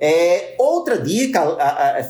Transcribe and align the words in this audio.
É, 0.00 0.54
outra 0.58 0.98
dica, 0.98 1.40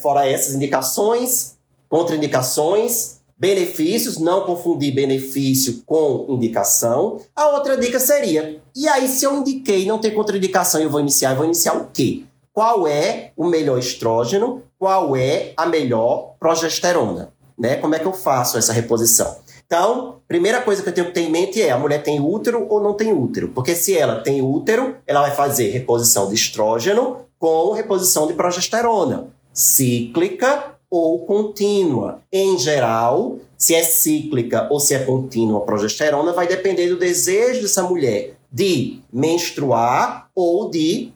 fora 0.03 0.29
essas 0.29 0.55
indicações, 0.55 1.57
contraindicações, 1.89 3.17
benefícios, 3.39 4.19
não 4.19 4.45
confundir 4.45 4.95
benefício 4.95 5.83
com 5.85 6.27
indicação. 6.29 7.21
A 7.35 7.49
outra 7.49 7.77
dica 7.77 8.01
seria: 8.01 8.61
e 8.75 8.89
aí, 8.89 9.09
se 9.09 9.25
eu 9.25 9.37
indiquei 9.37 9.87
não 9.87 9.99
tem 9.99 10.15
contraindicação, 10.15 10.81
eu 10.81 10.91
vou 10.91 11.01
iniciar, 11.01 11.31
eu 11.31 11.37
vou 11.37 11.45
iniciar 11.45 11.75
o 11.75 11.89
quê? 11.93 12.25
Qual 12.53 12.87
é 12.89 13.33
o 13.37 13.47
melhor 13.47 13.79
estrógeno? 13.79 14.63
Qual 14.79 15.15
é 15.15 15.53
a 15.57 15.67
melhor 15.67 16.35
progesterona? 16.41 17.33
Né? 17.59 17.77
Como 17.77 17.95
é 17.95 17.99
que 17.99 18.07
eu 18.07 18.13
faço 18.13 18.59
essa 18.59 18.73
reposição? 18.73 19.39
Então, 19.67 20.21
primeira 20.29 20.61
coisa 20.61 20.83
que 20.83 20.89
eu 20.89 20.95
tenho 20.95 21.07
que 21.09 21.13
ter 21.13 21.23
em 21.23 21.31
mente 21.31 21.61
é: 21.61 21.71
a 21.71 21.79
mulher 21.79 22.03
tem 22.03 22.21
útero 22.21 22.67
ou 22.69 22.81
não 22.81 22.95
tem 22.95 23.13
útero? 23.13 23.49
Porque 23.49 23.75
se 23.75 23.97
ela 23.97 24.21
tem 24.21 24.41
útero, 24.41 24.97
ela 25.07 25.23
vai 25.23 25.33
fazer 25.33 25.71
reposição 25.71 26.29
de 26.29 26.35
estrógeno 26.35 27.26
com 27.47 27.71
reposição 27.71 28.27
de 28.27 28.33
progesterona, 28.35 29.29
cíclica 29.53 30.75
ou 30.91 31.25
contínua. 31.25 32.21
Em 32.33 32.59
geral, 32.59 33.39
se 33.57 33.73
é 33.73 33.85
cíclica 33.85 34.67
ou 34.69 34.81
se 34.81 34.95
é 34.95 34.99
contínua 35.05 35.59
a 35.59 35.65
progesterona, 35.65 36.33
vai 36.33 36.49
depender 36.49 36.89
do 36.89 36.99
desejo 36.99 37.63
dessa 37.63 37.85
mulher 37.85 38.35
de 38.51 38.99
menstruar 39.13 40.29
ou 40.35 40.69
de 40.69 41.13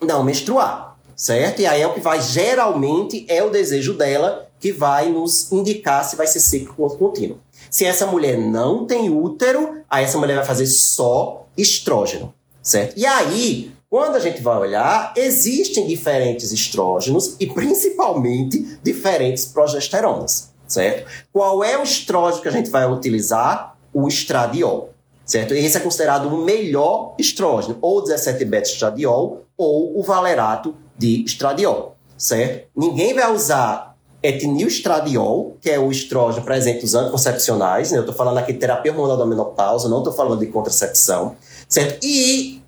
não 0.00 0.22
menstruar, 0.22 0.96
certo? 1.16 1.60
E 1.62 1.66
aí 1.66 1.82
é 1.82 1.86
o 1.88 1.94
que 1.94 2.00
vai, 2.00 2.22
geralmente, 2.22 3.26
é 3.28 3.42
o 3.42 3.50
desejo 3.50 3.94
dela 3.94 4.48
que 4.60 4.70
vai 4.70 5.08
nos 5.08 5.50
indicar 5.50 6.04
se 6.04 6.14
vai 6.14 6.28
ser 6.28 6.38
cíclico 6.38 6.80
ou 6.80 6.90
contínuo. 6.90 7.40
Se 7.68 7.84
essa 7.84 8.06
mulher 8.06 8.38
não 8.38 8.86
tem 8.86 9.10
útero, 9.10 9.82
aí 9.90 10.04
essa 10.04 10.16
mulher 10.16 10.36
vai 10.36 10.44
fazer 10.44 10.66
só 10.66 11.44
estrógeno, 11.58 12.32
certo? 12.62 12.96
E 12.96 13.04
aí, 13.04 13.74
quando 13.88 14.16
a 14.16 14.20
gente 14.20 14.42
vai 14.42 14.58
olhar, 14.58 15.12
existem 15.16 15.86
diferentes 15.86 16.52
estrógenos 16.52 17.36
e 17.38 17.46
principalmente 17.46 18.78
diferentes 18.82 19.46
progesteronas, 19.46 20.50
certo? 20.66 21.08
Qual 21.32 21.62
é 21.62 21.78
o 21.78 21.82
estrógeno 21.82 22.42
que 22.42 22.48
a 22.48 22.52
gente 22.52 22.70
vai 22.70 22.90
utilizar? 22.90 23.76
O 23.92 24.08
estradiol, 24.08 24.90
certo? 25.24 25.54
Esse 25.54 25.78
é 25.78 25.80
considerado 25.80 26.26
o 26.26 26.44
melhor 26.44 27.14
estrógeno, 27.18 27.78
ou 27.80 28.04
17-beta-estradiol 28.04 29.42
ou 29.56 29.98
o 29.98 30.02
valerato 30.02 30.74
de 30.98 31.24
estradiol, 31.24 31.96
certo? 32.18 32.68
Ninguém 32.76 33.14
vai 33.14 33.32
usar 33.32 33.96
etinilstradiol, 34.22 35.56
que 35.60 35.70
é 35.70 35.78
o 35.78 35.90
estrógeno 35.90 36.44
presente 36.44 36.82
nos 36.82 36.94
anticoncepcionais, 36.94 37.92
né? 37.92 37.98
Eu 37.98 38.02
estou 38.02 38.14
falando 38.14 38.38
aqui 38.38 38.52
de 38.52 38.58
terapia 38.58 38.92
hormonal 38.92 39.16
da 39.16 39.24
menopausa, 39.24 39.88
não 39.88 39.98
estou 39.98 40.12
falando 40.12 40.40
de 40.40 40.46
contracepção, 40.46 41.36
certo? 41.68 42.04
E 42.04 42.60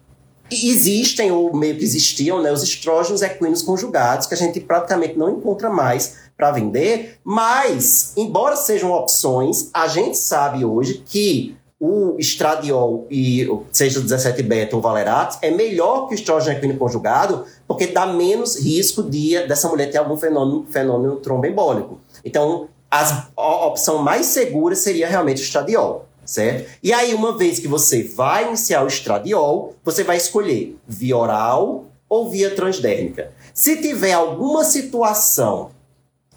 existem, 0.50 1.30
ou 1.30 1.54
meio 1.54 1.76
que 1.76 1.84
existiam, 1.84 2.42
né, 2.42 2.52
os 2.52 2.62
estrógenos 2.62 3.22
equinos 3.22 3.62
conjugados, 3.62 4.26
que 4.26 4.34
a 4.34 4.36
gente 4.36 4.60
praticamente 4.60 5.18
não 5.18 5.30
encontra 5.30 5.70
mais 5.70 6.16
para 6.36 6.52
vender, 6.52 7.18
mas, 7.24 8.12
embora 8.16 8.54
sejam 8.54 8.92
opções, 8.92 9.70
a 9.74 9.88
gente 9.88 10.16
sabe 10.16 10.64
hoje 10.64 11.02
que 11.04 11.56
o 11.80 12.16
estradiol 12.18 13.06
e 13.08 13.46
seja 13.70 14.00
o 14.00 14.02
17 14.02 14.42
beta 14.42 14.74
ou 14.74 14.82
valerato 14.82 15.38
é 15.40 15.50
melhor 15.50 16.08
que 16.08 16.14
o 16.14 16.16
estrógeno 16.16 16.56
equino 16.56 16.76
conjugado 16.76 17.44
porque 17.68 17.86
dá 17.86 18.04
menos 18.04 18.56
risco 18.56 19.00
de 19.02 19.46
dessa 19.46 19.68
mulher 19.68 19.88
ter 19.88 19.98
algum 19.98 20.16
fenômeno, 20.16 20.66
fenômeno 20.68 21.16
tromboembólico. 21.16 22.00
Então, 22.24 22.66
as, 22.90 23.28
a 23.36 23.66
opção 23.66 23.98
mais 23.98 24.26
segura 24.26 24.74
seria 24.74 25.06
realmente 25.06 25.40
o 25.40 25.44
estradiol 25.44 26.07
certo? 26.28 26.68
E 26.82 26.92
aí, 26.92 27.14
uma 27.14 27.36
vez 27.36 27.58
que 27.58 27.66
você 27.66 28.02
vai 28.02 28.48
iniciar 28.48 28.84
o 28.84 28.86
estradiol, 28.86 29.74
você 29.82 30.04
vai 30.04 30.18
escolher 30.18 30.76
via 30.86 31.16
oral 31.16 31.86
ou 32.08 32.30
via 32.30 32.54
transdérmica. 32.54 33.32
Se 33.54 33.76
tiver 33.76 34.12
alguma 34.12 34.62
situação 34.62 35.70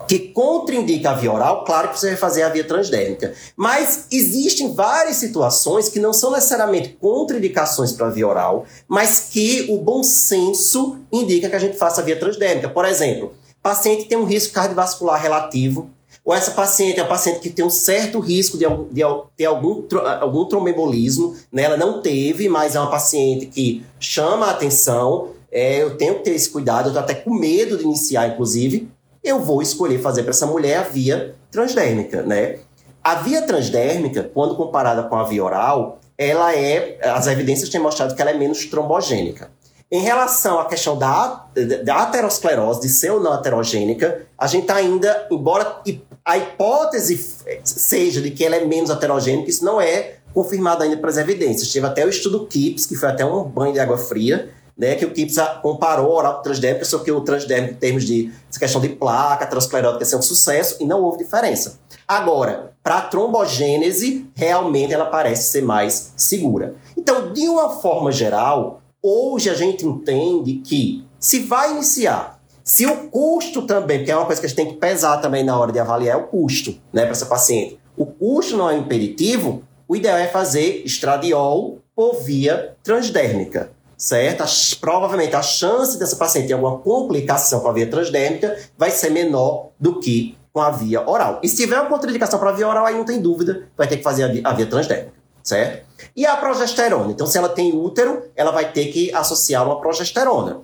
que 0.08 0.18
contraindica 0.20 1.12
a 1.12 1.14
via 1.14 1.32
oral, 1.32 1.64
claro 1.66 1.90
que 1.90 2.00
você 2.00 2.08
vai 2.08 2.16
fazer 2.16 2.44
a 2.44 2.50
via 2.50 2.64
transdérmica. 2.64 3.34
Mas 3.56 4.06
existem 4.10 4.74
várias 4.74 5.18
situações 5.18 5.90
que 5.90 6.00
não 6.00 6.14
são 6.14 6.32
necessariamente 6.32 6.98
contraindicações 7.00 7.92
para 7.92 8.08
a 8.08 8.10
via 8.10 8.28
oral, 8.28 8.66
mas 8.88 9.28
que 9.32 9.68
o 9.70 9.78
bom 9.78 10.02
senso 10.04 11.00
indica 11.12 11.50
que 11.50 11.56
a 11.56 11.60
gente 11.60 11.78
faça 11.78 12.02
a 12.02 12.04
via 12.04 12.20
transdérmica. 12.20 12.70
Por 12.70 12.86
exemplo, 12.86 13.34
paciente 13.62 14.06
tem 14.06 14.18
um 14.18 14.26
risco 14.26 14.54
cardiovascular 14.54 15.22
relativo, 15.22 15.90
ou 16.32 16.36
essa 16.36 16.52
paciente 16.52 16.98
é 16.98 17.04
uma 17.04 17.10
paciente 17.10 17.42
que 17.42 17.50
tem 17.50 17.66
um 17.66 17.70
certo 17.70 18.22
risco 18.22 18.58
de, 18.58 18.66
de 18.90 19.02
ter 19.36 19.44
algum, 19.44 19.84
algum 20.22 20.46
tromboembolismo, 20.46 21.36
né? 21.52 21.64
ela 21.64 21.76
não 21.76 22.02
teve, 22.02 22.48
mas 22.48 22.74
é 22.74 22.80
uma 22.80 22.90
paciente 22.90 23.48
que 23.48 23.86
chama 24.00 24.46
a 24.46 24.52
atenção, 24.52 25.32
é, 25.52 25.82
eu 25.82 25.98
tenho 25.98 26.16
que 26.16 26.24
ter 26.24 26.32
esse 26.32 26.50
cuidado, 26.50 26.86
eu 26.86 26.92
estou 26.92 27.04
até 27.04 27.16
com 27.16 27.34
medo 27.34 27.78
de 27.78 27.84
iniciar, 27.84 28.30
inclusive, 28.30 28.90
eu 29.22 29.42
vou 29.42 29.62
escolher 29.62 30.00
fazer 30.00 30.24
para 30.24 30.32
essa 30.32 30.48
mulher 30.48 30.78
a 30.78 30.84
via 30.84 31.36
transdérmica, 31.52 32.22
né? 32.22 32.60
A 33.04 33.16
via 33.16 33.42
transdérmica, 33.42 34.24
quando 34.34 34.56
comparada 34.56 35.04
com 35.04 35.18
a 35.18 35.26
via 35.26 35.44
oral, 35.44 36.00
ela 36.18 36.56
é, 36.56 36.98
as 37.14 37.28
evidências 37.28 37.68
têm 37.68 37.82
mostrado 37.82 38.16
que 38.16 38.22
ela 38.22 38.32
é 38.32 38.38
menos 38.38 38.66
trombogênica. 38.68 39.52
Em 39.92 40.00
relação 40.00 40.58
à 40.58 40.66
questão 40.66 40.98
da, 40.98 41.48
da 41.84 42.04
aterosclerose, 42.04 42.80
de 42.80 42.88
ser 42.88 43.12
ou 43.12 43.20
não 43.20 43.34
aterogênica, 43.34 44.26
a 44.38 44.48
gente 44.48 44.62
está 44.62 44.76
ainda, 44.76 45.28
embora 45.30 45.82
a 46.26 46.38
hipótese 46.38 47.38
seja 47.64 48.22
de 48.22 48.32
que 48.32 48.44
ela 48.44 48.56
é 48.56 48.66
menos 48.66 48.90
aterogênica, 48.90 49.50
isso 49.50 49.66
não 49.66 49.80
é 49.82 50.16
confirmado 50.34 50.84
ainda 50.84 50.98
pelas 50.98 51.18
evidências. 51.18 51.72
Teve 51.72 51.86
até 51.86 52.06
o 52.06 52.10
estudo 52.10 52.46
KIPS, 52.48 52.86
que 52.86 52.96
foi 52.96 53.10
até 53.10 53.26
um 53.26 53.44
banho 53.44 53.74
de 53.74 53.80
água 53.80 53.98
fria, 53.98 54.50
né, 54.78 54.96
que 54.96 55.06
o 55.06 55.12
KIPS 55.12 55.36
comparou 55.62 56.10
o 56.10 56.16
oral 56.16 56.42
transdérmico, 56.42 56.86
só 56.86 57.00
que 57.00 57.12
o 57.12 57.22
transdérmico, 57.22 57.74
em 57.74 57.78
termos 57.78 58.06
de 58.06 58.32
questão 58.58 58.80
de 58.80 58.90
placa, 58.90 59.44
aterosclerótica, 59.44 60.06
ser 60.06 60.16
um 60.16 60.22
sucesso, 60.22 60.78
e 60.80 60.86
não 60.86 61.02
houve 61.02 61.20
diferença. 61.20 61.80
Agora, 62.08 62.74
para 62.82 62.98
a 62.98 63.02
trombogênese, 63.02 64.28
realmente 64.36 64.94
ela 64.94 65.06
parece 65.06 65.52
ser 65.52 65.62
mais 65.62 66.14
segura. 66.16 66.76
Então, 66.98 67.34
de 67.34 67.48
uma 67.48 67.70
forma 67.82 68.12
geral, 68.12 68.82
Hoje 69.04 69.50
a 69.50 69.56
gente 69.56 69.84
entende 69.84 70.62
que 70.64 71.04
se 71.20 71.40
vai 71.40 71.72
iniciar, 71.72 72.40
se 72.64 72.86
o 72.86 73.10
custo 73.10 73.64
também, 73.64 74.00
porque 74.00 74.12
é 74.12 74.16
uma 74.16 74.26
coisa 74.26 74.40
que 74.40 74.46
a 74.46 74.50
gente 74.50 74.58
tem 74.58 74.68
que 74.68 74.78
pesar 74.78 75.18
também 75.18 75.44
na 75.44 75.58
hora 75.58 75.72
de 75.72 75.80
avaliar, 75.80 76.18
é 76.18 76.20
o 76.20 76.28
custo 76.28 76.72
né, 76.94 77.04
para 77.04 77.12
essa 77.12 77.26
paciente. 77.26 77.80
O 77.98 78.06
custo 78.06 78.58
não 78.58 78.70
é 78.70 78.78
impeditivo, 78.78 79.64
o 79.88 79.96
ideal 79.96 80.18
é 80.18 80.28
fazer 80.28 80.84
estradiol 80.86 81.80
por 81.96 82.22
via 82.22 82.76
transdérmica, 82.84 83.72
certo? 83.98 84.44
provavelmente 84.80 85.36
a 85.36 85.42
chance 85.42 85.98
dessa 85.98 86.16
paciente 86.16 86.48
ter 86.48 86.54
alguma 86.54 86.78
complicação 86.80 87.60
com 87.60 87.68
a 87.68 87.74
via 87.74 87.88
transdérmica 87.88 88.58
vai 88.78 88.92
ser 88.92 89.10
menor 89.10 89.70
do 89.80 90.00
que 90.00 90.38
com 90.54 90.60
a 90.60 90.72
via 90.72 91.08
oral. 91.08 91.40
E 91.44 91.50
se 91.50 91.58
tiver 91.58 91.80
uma 91.80 91.90
contraindicação 91.90 92.40
para 92.40 92.50
a 92.50 92.54
via 92.54 92.68
oral, 92.68 92.86
aí 92.86 92.96
não 92.96 93.06
tem 93.06 93.22
dúvida, 93.22 93.68
vai 93.78 93.88
ter 93.88 93.98
que 93.98 94.04
fazer 94.04 94.42
a 94.44 94.54
via 94.54 94.66
transdérmica 94.66 95.22
certo? 95.44 95.86
E 96.16 96.26
a 96.26 96.36
progesterona? 96.36 97.12
Então, 97.12 97.28
se 97.28 97.38
ela 97.38 97.50
tem 97.50 97.76
útero, 97.76 98.24
ela 98.36 98.52
vai 98.52 98.72
ter 98.72 98.88
que 98.88 99.14
associar 99.14 99.66
uma 99.66 99.80
progesterona. 99.80 100.62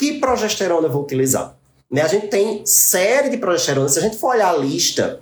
Que 0.00 0.14
progesterona 0.14 0.86
eu 0.86 0.90
vou 0.90 1.02
utilizar? 1.02 1.54
Né? 1.92 2.00
A 2.00 2.08
gente 2.08 2.28
tem 2.28 2.64
série 2.64 3.28
de 3.28 3.36
progesterona. 3.36 3.86
Se 3.86 3.98
a 3.98 4.02
gente 4.02 4.16
for 4.16 4.28
olhar 4.28 4.48
a 4.48 4.56
lista 4.56 5.20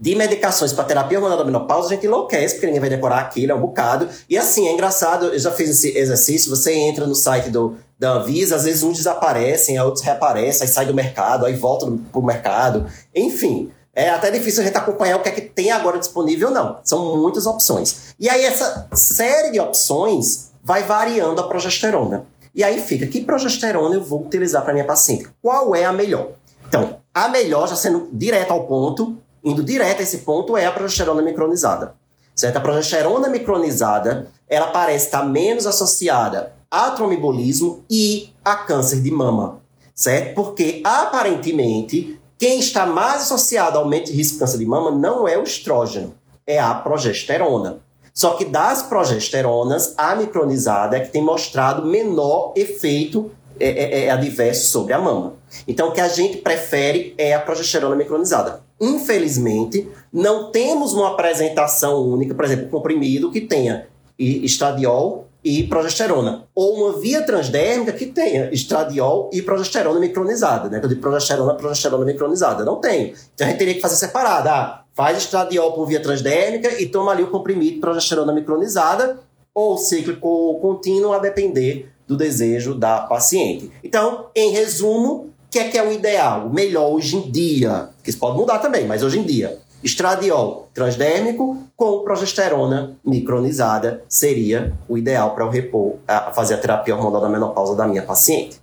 de 0.00 0.14
medicações 0.14 0.72
para 0.72 0.84
terapia 0.84 1.18
hormonal 1.18 1.36
da 1.36 1.44
menopausa, 1.44 1.88
a 1.88 1.90
gente 1.92 2.06
enlouquece, 2.06 2.54
porque 2.54 2.64
ninguém 2.64 2.80
vai 2.80 2.88
decorar 2.88 3.18
aquilo, 3.18 3.52
é 3.52 3.54
um 3.54 3.60
bocado. 3.60 4.08
E 4.26 4.38
assim, 4.38 4.66
é 4.66 4.72
engraçado, 4.72 5.26
eu 5.26 5.38
já 5.38 5.50
fiz 5.50 5.68
esse 5.68 5.98
exercício, 5.98 6.48
você 6.48 6.72
entra 6.72 7.06
no 7.06 7.14
site 7.14 7.50
do, 7.50 7.76
da 7.98 8.12
Anvisa, 8.12 8.56
às 8.56 8.64
vezes 8.64 8.82
uns 8.82 8.96
desaparecem, 8.96 9.78
outros 9.78 10.02
reaparecem, 10.02 10.66
aí 10.66 10.72
sai 10.72 10.86
do 10.86 10.94
mercado, 10.94 11.44
aí 11.44 11.52
volta 11.52 11.86
pro 12.10 12.22
mercado. 12.22 12.86
Enfim, 13.14 13.70
é 13.94 14.08
até 14.08 14.30
difícil 14.30 14.62
a 14.62 14.66
gente 14.66 14.78
acompanhar 14.78 15.18
o 15.18 15.22
que 15.22 15.28
é 15.28 15.32
que 15.32 15.42
tem 15.42 15.70
agora 15.70 15.98
disponível, 15.98 16.50
não. 16.50 16.78
São 16.82 17.18
muitas 17.18 17.44
opções. 17.44 18.14
E 18.18 18.30
aí, 18.30 18.46
essa 18.46 18.88
série 18.94 19.50
de 19.50 19.60
opções 19.60 20.54
vai 20.62 20.82
variando 20.84 21.42
a 21.42 21.46
progesterona. 21.46 22.24
E 22.54 22.62
aí 22.62 22.80
fica, 22.80 23.06
que 23.06 23.20
progesterona 23.20 23.96
eu 23.96 24.02
vou 24.02 24.24
utilizar 24.24 24.62
para 24.62 24.72
minha 24.72 24.84
paciente? 24.84 25.28
Qual 25.42 25.74
é 25.74 25.84
a 25.84 25.92
melhor? 25.92 26.28
Então, 26.68 26.98
a 27.12 27.28
melhor, 27.28 27.68
já 27.68 27.74
sendo 27.74 28.08
direto 28.12 28.52
ao 28.52 28.64
ponto, 28.64 29.18
indo 29.42 29.62
direto 29.62 30.00
a 30.00 30.02
esse 30.02 30.18
ponto, 30.18 30.56
é 30.56 30.64
a 30.64 30.72
progesterona 30.72 31.20
micronizada. 31.20 31.94
Certo? 32.34 32.56
A 32.56 32.60
progesterona 32.60 33.28
micronizada, 33.28 34.28
ela 34.48 34.68
parece 34.68 35.06
estar 35.06 35.24
menos 35.24 35.66
associada 35.66 36.52
a 36.70 36.90
tromboembolismo 36.90 37.84
e 37.88 38.32
a 38.44 38.56
câncer 38.56 39.00
de 39.00 39.10
mama. 39.10 39.60
Certo? 39.94 40.34
Porque, 40.34 40.80
aparentemente, 40.84 42.20
quem 42.36 42.58
está 42.58 42.84
mais 42.84 43.22
associado 43.22 43.78
ao 43.78 43.84
aumento 43.84 44.06
de 44.06 44.12
risco 44.12 44.34
de 44.34 44.40
câncer 44.40 44.58
de 44.58 44.66
mama 44.66 44.90
não 44.90 45.26
é 45.26 45.38
o 45.38 45.44
estrógeno, 45.44 46.14
é 46.46 46.58
a 46.58 46.74
progesterona. 46.74 47.78
Só 48.14 48.34
que 48.34 48.44
das 48.44 48.82
progesteronas, 48.84 49.92
a 49.98 50.14
micronizada 50.14 50.96
é 50.96 51.00
que 51.00 51.10
tem 51.10 51.20
mostrado 51.20 51.84
menor 51.84 52.52
efeito 52.54 53.32
é, 53.58 53.68
é, 53.68 54.04
é 54.04 54.10
adverso 54.10 54.66
sobre 54.70 54.92
a 54.92 54.98
mama. 55.00 55.34
Então, 55.66 55.88
o 55.88 55.92
que 55.92 56.00
a 56.00 56.08
gente 56.08 56.38
prefere 56.38 57.14
é 57.18 57.34
a 57.34 57.40
progesterona 57.40 57.96
micronizada. 57.96 58.62
Infelizmente, 58.80 59.88
não 60.12 60.50
temos 60.50 60.92
uma 60.92 61.12
apresentação 61.12 62.02
única, 62.02 62.34
por 62.34 62.44
exemplo, 62.44 62.68
comprimido 62.68 63.30
que 63.30 63.40
tenha 63.40 63.86
estradiol 64.16 65.26
e 65.42 65.64
progesterona. 65.64 66.46
Ou 66.54 66.76
uma 66.76 66.98
via 66.98 67.22
transdérmica 67.22 67.92
que 67.92 68.06
tenha 68.06 68.48
estradiol 68.52 69.28
e 69.32 69.42
progesterona 69.42 70.00
micronizada, 70.00 70.68
né? 70.68 70.80
Eu 70.82 70.88
digo 70.88 71.00
progesterona, 71.00 71.54
progesterona 71.54 72.04
micronizada. 72.04 72.64
Não 72.64 72.80
tem. 72.80 73.14
Então 73.34 73.46
a 73.46 73.50
gente 73.50 73.58
teria 73.58 73.74
que 73.74 73.80
fazer 73.80 73.96
separado. 73.96 74.48
Ah, 74.48 74.83
faz 74.94 75.18
estradiol 75.18 75.72
por 75.72 75.86
via 75.86 76.00
transdérmica 76.00 76.80
e 76.80 76.86
toma 76.86 77.12
ali 77.12 77.22
o 77.22 77.30
comprimido 77.30 77.80
progesterona 77.80 78.32
micronizada 78.32 79.18
ou 79.52 79.76
cíclico 79.76 80.58
contínuo 80.60 81.12
a 81.12 81.18
depender 81.18 81.90
do 82.06 82.16
desejo 82.16 82.74
da 82.74 83.00
paciente. 83.00 83.70
Então, 83.82 84.26
em 84.34 84.50
resumo, 84.50 85.12
o 85.14 85.30
que 85.50 85.58
é 85.58 85.68
que 85.68 85.78
é 85.78 85.86
o 85.86 85.92
ideal? 85.92 86.46
O 86.46 86.52
melhor 86.52 86.90
hoje 86.92 87.16
em 87.16 87.30
dia, 87.30 87.88
que 88.02 88.10
isso 88.10 88.18
pode 88.18 88.36
mudar 88.36 88.58
também, 88.58 88.86
mas 88.86 89.02
hoje 89.02 89.18
em 89.18 89.22
dia, 89.22 89.58
estradiol 89.82 90.68
transdérmico 90.74 91.58
com 91.76 92.00
progesterona 92.00 92.96
micronizada 93.04 94.02
seria 94.08 94.72
o 94.88 94.96
ideal 94.96 95.34
para 95.34 95.44
eu 95.44 95.50
repor, 95.50 95.96
fazer 96.34 96.54
a 96.54 96.58
terapia 96.58 96.96
hormonal 96.96 97.20
da 97.20 97.28
menopausa 97.28 97.74
da 97.74 97.86
minha 97.86 98.02
paciente. 98.02 98.58